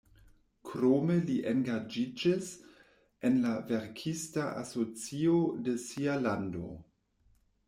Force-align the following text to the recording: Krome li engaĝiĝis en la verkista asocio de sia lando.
Krome 0.67 1.17
li 1.27 1.35
engaĝiĝis 1.51 2.49
en 3.29 3.37
la 3.43 3.53
verkista 3.73 4.47
asocio 4.63 5.37
de 5.69 5.77
sia 5.85 6.19
lando. 6.27 6.73